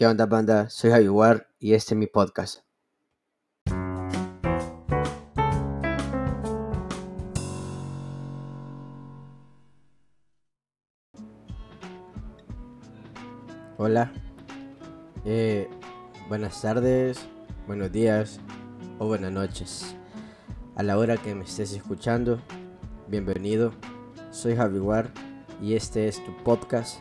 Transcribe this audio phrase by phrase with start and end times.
[0.00, 0.70] ¿Qué onda banda?
[0.70, 2.60] Soy Javier y este es mi podcast.
[13.76, 14.10] Hola,
[15.26, 15.68] eh,
[16.30, 17.20] buenas tardes,
[17.66, 18.40] buenos días
[18.98, 19.94] o buenas noches.
[20.76, 22.40] A la hora que me estés escuchando,
[23.06, 23.74] bienvenido.
[24.30, 25.10] Soy Javier
[25.60, 27.00] y este es tu podcast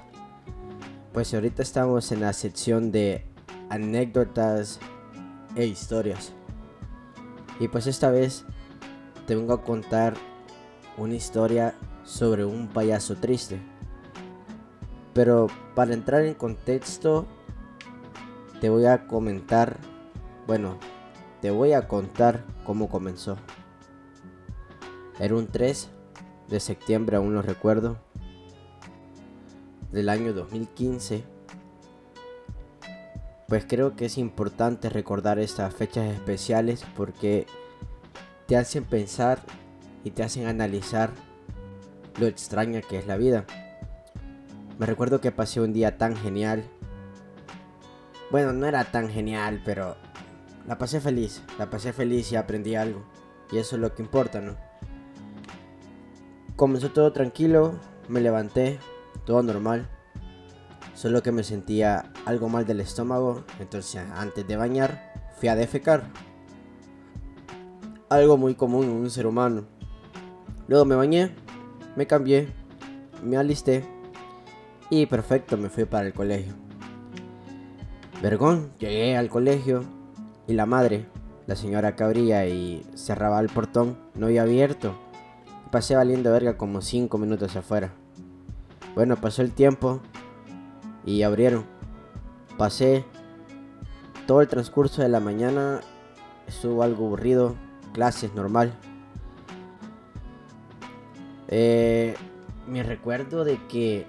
[1.13, 3.25] pues ahorita estamos en la sección de
[3.69, 4.79] anécdotas
[5.55, 6.33] e historias.
[7.59, 8.45] Y pues esta vez
[9.25, 10.13] te vengo a contar
[10.97, 13.59] una historia sobre un payaso triste.
[15.13, 17.25] Pero para entrar en contexto,
[18.61, 19.77] te voy a comentar,
[20.47, 20.77] bueno,
[21.41, 23.37] te voy a contar cómo comenzó.
[25.19, 25.89] Era un 3
[26.47, 27.97] de septiembre, aún lo recuerdo,
[29.91, 31.23] del año 2015,
[33.47, 37.47] pues creo que es importante recordar estas fechas especiales porque
[38.47, 39.39] te hacen pensar
[40.03, 41.09] y te hacen analizar
[42.19, 43.45] lo extraña que es la vida.
[44.77, 46.63] Me recuerdo que pasé un día tan genial.
[48.31, 49.97] Bueno, no era tan genial, pero
[50.67, 51.41] la pasé feliz.
[51.57, 53.03] La pasé feliz y aprendí algo.
[53.51, 54.55] Y eso es lo que importa, ¿no?
[56.55, 58.79] Comenzó todo tranquilo, me levanté,
[59.25, 59.89] todo normal.
[60.93, 66.03] Solo que me sentía algo mal del estómago, entonces antes de bañar fui a defecar.
[68.09, 69.65] Algo muy común en un ser humano.
[70.67, 71.35] Luego me bañé,
[71.95, 72.49] me cambié,
[73.23, 73.85] me alisté
[74.89, 76.53] y perfecto me fui para el colegio.
[78.21, 79.83] Vergón, llegué al colegio
[80.47, 81.07] y la madre,
[81.47, 84.93] la señora que y cerraba el portón, no había abierto.
[85.71, 87.93] Pasé valiendo verga como 5 minutos afuera.
[88.95, 90.01] Bueno, pasó el tiempo
[91.05, 91.65] y abrieron.
[92.57, 93.05] Pasé
[94.27, 95.81] todo el transcurso de la mañana,
[96.47, 97.55] estuvo algo aburrido,
[97.93, 98.73] clases normal.
[101.47, 102.15] Eh,
[102.67, 104.05] me recuerdo de que,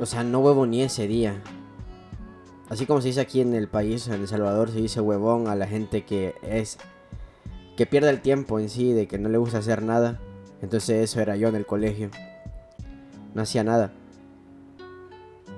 [0.00, 1.40] o sea, no huevo ni ese día.
[2.68, 5.54] Así como se dice aquí en el país, en El Salvador, se dice huevón a
[5.54, 6.78] la gente que es,
[7.76, 10.20] que pierde el tiempo en sí, de que no le gusta hacer nada.
[10.62, 12.10] Entonces eso era yo en el colegio
[13.36, 13.92] no hacía nada.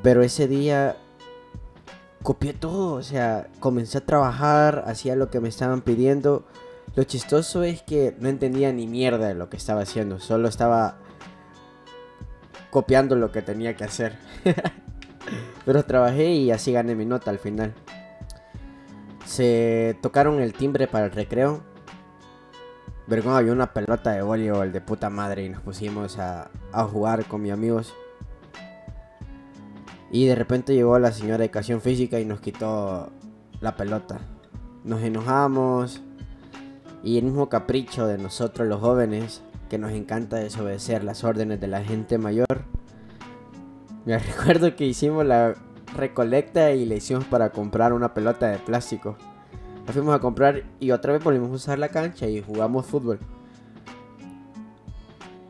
[0.03, 0.97] Pero ese día
[2.25, 6.44] copié todo, o sea, comencé a trabajar, hacía lo que me estaban pidiendo.
[6.97, 10.99] Lo chistoso es que no entendía ni mierda de lo que estaba haciendo, solo estaba
[12.71, 14.19] copiando lo que tenía que hacer.
[15.65, 17.75] Pero trabajé y así gané mi nota al final.
[19.25, 21.62] Se tocaron el timbre para el recreo.
[23.08, 26.50] Vergón había una pelota de voleibol de puta madre y nos pusimos a,
[26.92, 27.94] jugar con mis amigos.
[30.10, 33.10] Y de repente llegó la señora de educación física y nos quitó
[33.60, 34.18] la pelota.
[34.84, 36.02] Nos enojamos.
[37.02, 41.68] Y el mismo capricho de nosotros los jóvenes, que nos encanta desobedecer las órdenes de
[41.68, 42.64] la gente mayor.
[44.04, 45.54] Me recuerdo que hicimos la
[45.97, 49.16] recolecta y le hicimos para comprar una pelota de plástico
[49.93, 53.19] fuimos a comprar y otra vez volvimos a usar la cancha y jugamos fútbol.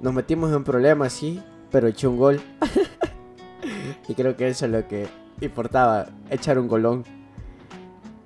[0.00, 2.40] Nos metimos en problemas, sí, pero eché un gol.
[4.08, 5.08] y creo que eso es lo que
[5.40, 7.04] importaba, echar un golón.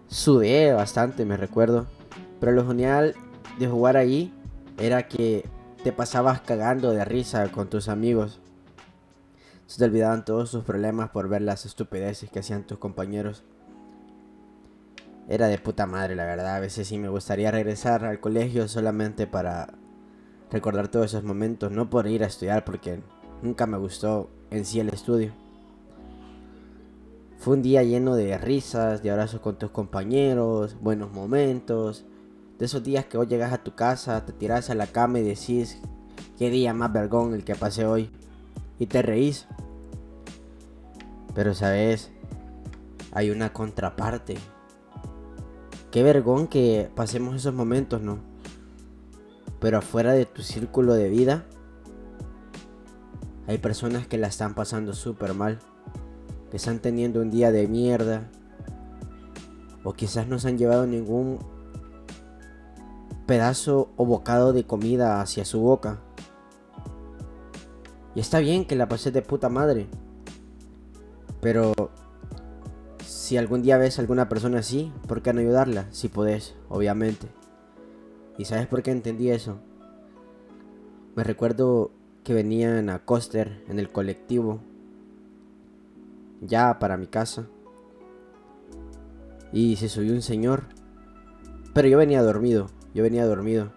[0.08, 1.86] Sudé bastante, me recuerdo.
[2.40, 3.14] Pero lo genial
[3.58, 4.34] de jugar ahí
[4.78, 5.48] era que
[5.82, 8.40] te pasabas cagando de risa con tus amigos.
[9.66, 13.44] Se te olvidaban todos sus problemas por ver las estupideces que hacían tus compañeros
[15.28, 16.56] era de puta madre, la verdad.
[16.56, 19.74] A veces sí me gustaría regresar al colegio solamente para
[20.50, 23.00] recordar todos esos momentos, no por ir a estudiar, porque
[23.42, 25.32] nunca me gustó en sí el estudio.
[27.38, 32.04] Fue un día lleno de risas, de abrazos con tus compañeros, buenos momentos.
[32.58, 35.24] De esos días que hoy llegas a tu casa, te tiras a la cama y
[35.24, 35.80] decís,
[36.38, 38.10] qué día más vergón el que pasé hoy.
[38.78, 39.48] Y te reís.
[41.34, 42.12] Pero sabes,
[43.10, 44.36] hay una contraparte
[45.92, 48.18] Qué vergón que pasemos esos momentos, ¿no?
[49.60, 51.44] Pero afuera de tu círculo de vida,
[53.46, 55.58] hay personas que la están pasando súper mal,
[56.50, 58.30] que están teniendo un día de mierda,
[59.84, 61.38] o quizás no se han llevado ningún
[63.26, 66.00] pedazo o bocado de comida hacia su boca.
[68.14, 69.88] Y está bien que la pases de puta madre,
[71.42, 71.74] pero
[73.32, 75.86] si algún día ves a alguna persona así, ¿por qué no ayudarla?
[75.90, 77.28] Si podés, obviamente.
[78.36, 79.56] ¿Y sabes por qué entendí eso?
[81.16, 81.92] Me recuerdo
[82.24, 84.60] que venían a Coster en el colectivo
[86.42, 87.46] ya para mi casa.
[89.50, 90.64] Y se subió un señor.
[91.72, 93.72] Pero yo venía dormido, yo venía dormido.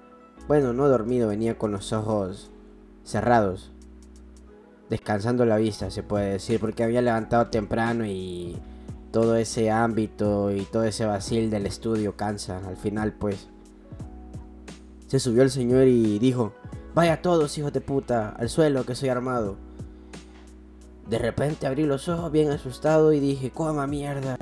[0.49, 2.51] Bueno, no dormido, venía con los ojos
[3.05, 3.71] cerrados.
[4.89, 8.57] Descansando la vista, se puede decir, porque había levantado temprano y
[9.15, 12.57] todo ese ámbito y todo ese vacil del estudio cansa.
[12.67, 13.47] Al final, pues,
[15.07, 16.51] se subió el señor y dijo,
[16.93, 19.55] vaya todos, hijos de puta, al suelo que soy armado.
[21.07, 24.37] De repente abrí los ojos bien asustado y dije, coma mierda.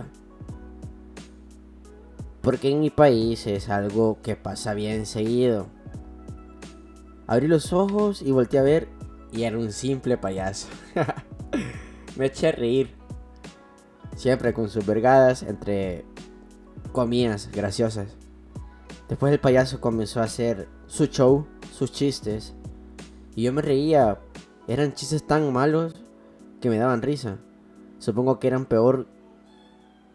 [2.42, 5.68] Porque en mi país es algo que pasa bien seguido.
[7.28, 8.88] Abrí los ojos y volteé a ver
[9.32, 10.68] y era un simple payaso.
[12.18, 13.03] Me eché a reír.
[14.16, 16.06] Siempre con sus vergadas entre
[16.92, 18.16] comillas graciosas.
[19.10, 22.54] Después el payaso comenzó a hacer su show, sus chistes.
[23.36, 24.20] Y yo me reía.
[24.68, 26.04] Eran chistes tan malos
[26.62, 27.40] que me daban risa.
[27.98, 29.08] Supongo que eran peor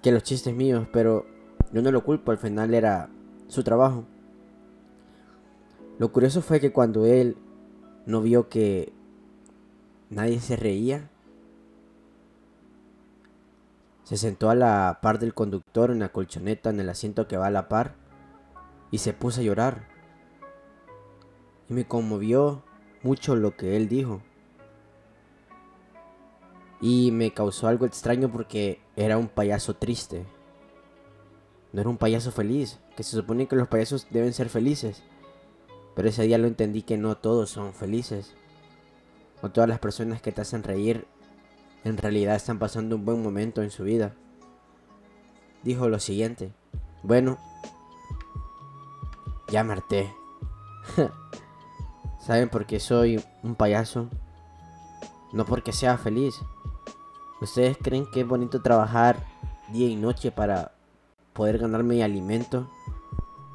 [0.02, 1.26] que los chistes míos, pero
[1.72, 3.10] yo no lo culpo, al final era
[3.48, 4.04] su trabajo.
[5.98, 7.36] Lo curioso fue que cuando él
[8.06, 8.92] no vio que
[10.10, 11.10] nadie se reía,
[14.08, 17.48] se sentó a la par del conductor en la colchoneta en el asiento que va
[17.48, 17.94] a la par
[18.90, 19.86] y se puso a llorar.
[21.68, 22.64] Y me conmovió
[23.02, 24.22] mucho lo que él dijo.
[26.80, 30.24] Y me causó algo extraño porque era un payaso triste.
[31.74, 35.02] No era un payaso feliz, que se supone que los payasos deben ser felices.
[35.94, 38.32] Pero ese día lo entendí que no todos son felices.
[39.42, 41.06] No todas las personas que te hacen reír
[41.84, 44.14] en realidad están pasando un buen momento en su vida.
[45.62, 46.52] Dijo lo siguiente.
[47.02, 47.38] Bueno,
[49.48, 50.12] ya me harté.
[52.20, 54.08] ¿Saben por qué soy un payaso?
[55.32, 56.40] No porque sea feliz.
[57.40, 59.24] ¿Ustedes creen que es bonito trabajar
[59.72, 60.72] día y noche para
[61.32, 62.68] poder ganarme alimento?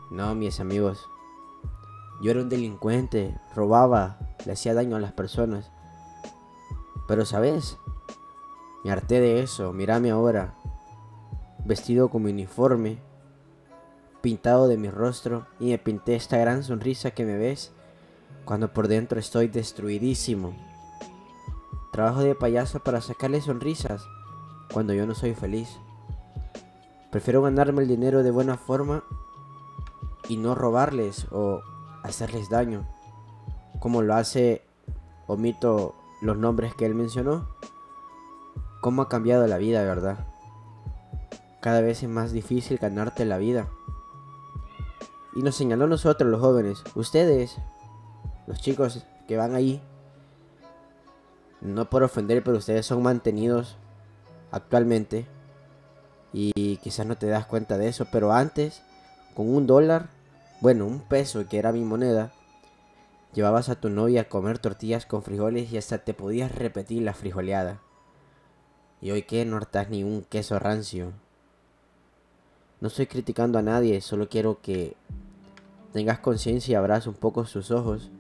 [0.09, 1.09] No, mis amigos.
[2.21, 5.71] Yo era un delincuente, robaba, le hacía daño a las personas.
[7.07, 7.77] Pero sabes,
[8.83, 10.56] me harté de eso, mírame ahora,
[11.65, 12.97] vestido con mi uniforme,
[14.21, 17.71] pintado de mi rostro y me pinté esta gran sonrisa que me ves
[18.45, 20.53] cuando por dentro estoy destruidísimo.
[21.91, 24.03] Trabajo de payaso para sacarle sonrisas
[24.71, 25.77] cuando yo no soy feliz.
[27.12, 29.03] Prefiero ganarme el dinero de buena forma
[30.27, 31.62] y no robarles o
[32.01, 32.88] hacerles daño,
[33.80, 34.63] como lo hace,
[35.27, 37.47] omito los nombres que él mencionó.
[38.83, 40.18] ¿Cómo ha cambiado la vida, verdad?
[41.62, 43.69] Cada vez es más difícil ganarte la vida.
[45.33, 47.56] Y nos señaló nosotros los jóvenes, ustedes,
[48.45, 49.81] los chicos que van ahí,
[51.62, 53.77] no por ofender, pero ustedes son mantenidos
[54.51, 55.27] actualmente.
[56.33, 58.81] Y quizás no te das cuenta de eso, pero antes,
[59.33, 60.09] con un dólar,
[60.59, 62.33] bueno, un peso que era mi moneda,
[63.33, 67.13] llevabas a tu novia a comer tortillas con frijoles y hasta te podías repetir la
[67.13, 67.80] frijoleada.
[69.03, 71.11] Y hoy que no hartas ni un queso rancio.
[72.79, 74.95] No estoy criticando a nadie, solo quiero que
[75.91, 78.11] tengas conciencia y abras un poco sus ojos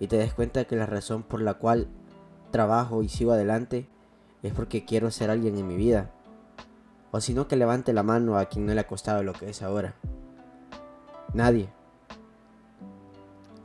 [0.00, 1.86] y te des cuenta que la razón por la cual
[2.50, 3.86] trabajo y sigo adelante
[4.42, 6.10] es porque quiero ser alguien en mi vida.
[7.12, 9.48] O si no, que levante la mano a quien no le ha costado lo que
[9.48, 9.94] es ahora.
[11.32, 11.68] Nadie.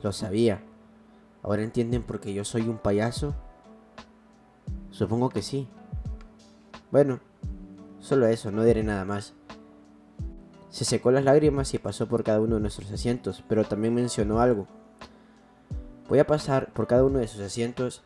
[0.04, 0.62] Lo sabía.
[1.42, 3.34] ¿Ahora entienden por qué yo soy un payaso?
[4.92, 5.66] Supongo que sí.
[6.94, 7.18] Bueno,
[7.98, 9.34] solo eso, no diré nada más.
[10.70, 14.38] Se secó las lágrimas y pasó por cada uno de nuestros asientos, pero también mencionó
[14.38, 14.68] algo.
[16.08, 18.04] Voy a pasar por cada uno de sus asientos,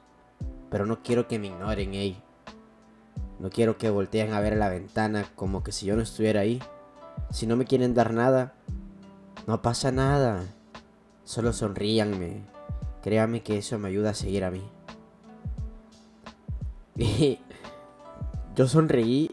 [0.70, 2.22] pero no quiero que me ignoren, ey.
[3.38, 6.58] No quiero que volteen a ver la ventana como que si yo no estuviera ahí.
[7.30, 8.54] Si no me quieren dar nada,
[9.46, 10.44] no pasa nada.
[11.24, 12.40] Solo sonríanme.
[13.02, 14.62] Créame que eso me ayuda a seguir a mí.
[18.58, 19.30] yo sonreí,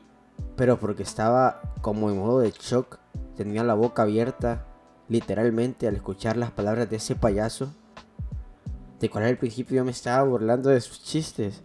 [0.56, 3.00] pero porque estaba como en modo de shock
[3.36, 4.68] Tenía la boca abierta,
[5.10, 7.74] literalmente, al escuchar las palabras de ese payaso,
[9.00, 11.64] de cual al principio yo me estaba burlando de sus chistes.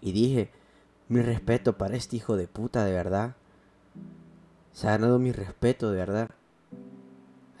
[0.00, 0.50] Y dije,
[1.08, 3.36] mi respeto para este hijo de puta, de verdad.
[4.72, 6.30] Se ha ganado mi respeto, de verdad.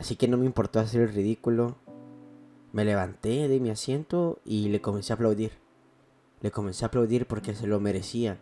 [0.00, 1.76] Así que no me importó hacer el ridículo.
[2.72, 5.52] Me levanté de mi asiento y le comencé a aplaudir.
[6.40, 8.38] Le comencé a aplaudir porque se lo merecía.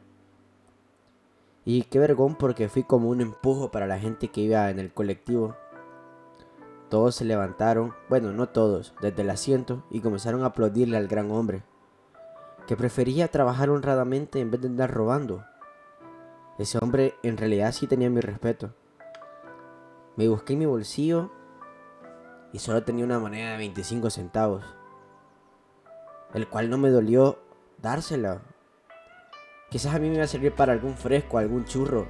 [1.64, 4.92] Y qué vergón porque fui como un empujo para la gente que iba en el
[4.92, 5.56] colectivo.
[6.90, 11.30] Todos se levantaron, bueno, no todos, desde el asiento y comenzaron a aplaudirle al gran
[11.30, 11.62] hombre,
[12.66, 15.44] que prefería trabajar honradamente en vez de andar robando.
[16.58, 18.74] Ese hombre en realidad sí tenía mi respeto.
[20.16, 21.32] Me busqué en mi bolsillo
[22.52, 24.64] y solo tenía una moneda de 25 centavos,
[26.34, 27.40] el cual no me dolió
[27.82, 28.42] dársela.
[29.74, 32.06] Quizás a mí me iba a servir para algún fresco, algún churro,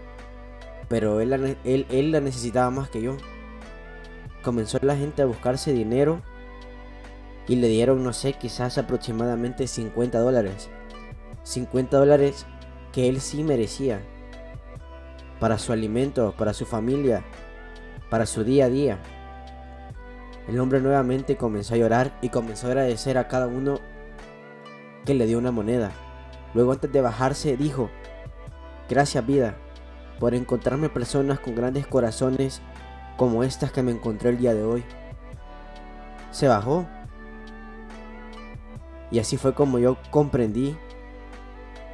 [0.86, 3.16] pero él, él, él la necesitaba más que yo.
[4.42, 6.20] Comenzó la gente a buscarse dinero
[7.48, 10.68] y le dieron, no sé, quizás aproximadamente 50 dólares.
[11.44, 12.44] 50 dólares
[12.92, 14.02] que él sí merecía
[15.40, 17.24] para su alimento, para su familia,
[18.10, 18.98] para su día a día.
[20.48, 23.80] El hombre nuevamente comenzó a llorar y comenzó a agradecer a cada uno
[25.06, 26.03] que le dio una moneda.
[26.54, 27.90] Luego antes de bajarse dijo,
[28.88, 29.56] gracias vida
[30.18, 32.62] por encontrarme personas con grandes corazones
[33.16, 34.84] como estas que me encontré el día de hoy.
[36.30, 36.86] Se bajó.
[39.10, 40.76] Y así fue como yo comprendí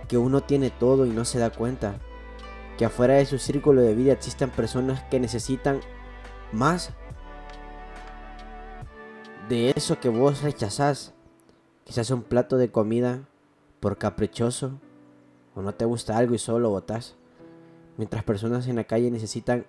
[0.08, 1.94] que uno tiene todo y no se da cuenta.
[2.78, 5.80] Que afuera de su círculo de vida existen personas que necesitan
[6.52, 6.90] más
[9.48, 11.12] de eso que vos rechazás.
[11.84, 13.28] Quizás un plato de comida
[13.80, 14.78] por caprichoso
[15.54, 17.16] o no te gusta algo y solo lo botás.
[17.96, 19.66] Mientras personas en la calle necesitan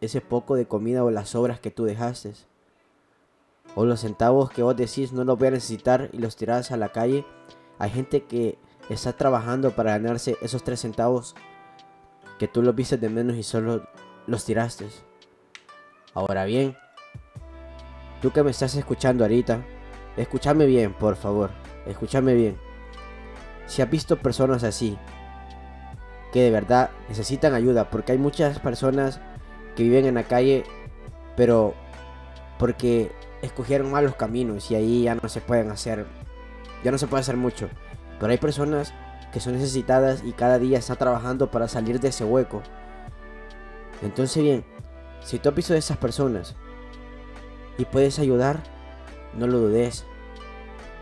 [0.00, 2.32] ese poco de comida o las sobras que tú dejaste.
[3.74, 6.76] O los centavos que vos decís no los voy a necesitar y los tirás a
[6.76, 7.24] la calle.
[7.78, 8.58] Hay gente que
[8.88, 11.36] está trabajando para ganarse esos tres centavos
[12.38, 13.86] que tú los viste de menos y solo
[14.26, 14.88] los tiraste.
[16.14, 16.76] Ahora bien,
[18.20, 19.64] tú que me estás escuchando ahorita,
[20.16, 21.50] escúchame bien, por favor,
[21.86, 22.69] escúchame bien.
[23.70, 24.98] Si has visto personas así,
[26.32, 29.20] que de verdad necesitan ayuda, porque hay muchas personas
[29.76, 30.64] que viven en la calle,
[31.36, 31.74] pero
[32.58, 33.12] porque
[33.42, 36.04] escogieron malos caminos y ahí ya no se pueden hacer,
[36.82, 37.68] ya no se puede hacer mucho.
[38.18, 38.92] Pero hay personas
[39.32, 42.62] que son necesitadas y cada día están trabajando para salir de ese hueco.
[44.02, 44.64] Entonces bien,
[45.20, 46.56] si tú has de esas personas
[47.78, 48.64] y puedes ayudar,
[49.32, 50.06] no lo dudes.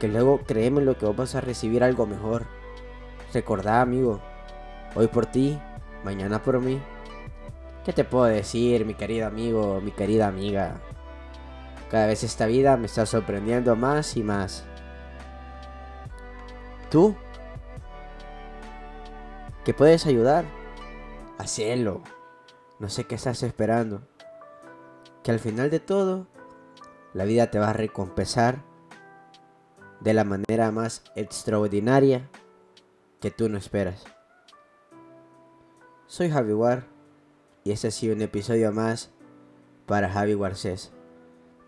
[0.01, 2.58] Que luego créeme lo que vos vas a recibir algo mejor.
[3.33, 4.21] Recordá, amigo,
[4.95, 5.61] hoy por ti,
[6.03, 6.81] mañana por mí.
[7.85, 10.81] ¿Qué te puedo decir, mi querido amigo, mi querida amiga?
[11.91, 14.65] Cada vez esta vida me está sorprendiendo más y más.
[16.91, 17.15] ¿Tú?
[19.63, 20.47] ¿Que puedes ayudar?
[21.37, 22.03] Hacelo.
[22.79, 24.09] No sé qué estás esperando.
[25.23, 26.29] Que al final de todo,
[27.13, 28.63] la vida te va a recompensar
[30.01, 32.31] de la manera más extraordinaria
[33.21, 34.05] que tú no esperas.
[36.07, 36.87] Soy Javi War
[37.65, 39.11] y este ha sido un episodio más
[39.87, 40.93] para Javi Warcés.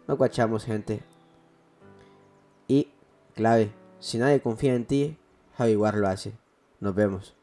[0.07, 1.03] No guachamos gente.
[2.69, 2.93] Y
[3.35, 5.19] clave, si nadie confía en ti,
[5.57, 6.33] Javi War lo hace.
[6.81, 7.37] Nos vemos.